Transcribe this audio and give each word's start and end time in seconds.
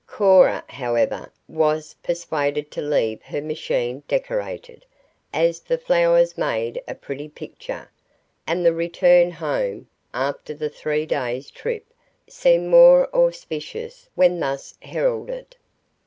Cora, 0.07 0.63
however, 0.67 1.31
was 1.47 1.95
persuaded 2.01 2.71
to 2.71 2.81
leave 2.81 3.21
her 3.21 3.39
machine 3.39 4.01
decorated, 4.07 4.83
as 5.31 5.59
the 5.59 5.77
flowers 5.77 6.39
made 6.39 6.81
a 6.87 6.95
pretty 6.95 7.29
picture, 7.29 7.91
and 8.47 8.65
the 8.65 8.73
return 8.73 9.29
home, 9.29 9.87
after 10.11 10.55
the 10.55 10.69
three 10.71 11.05
days' 11.05 11.51
trip, 11.51 11.85
seemed 12.27 12.67
more 12.67 13.15
auspicious 13.15 14.09
when 14.15 14.39
thus 14.39 14.73
heralded. 14.81 15.55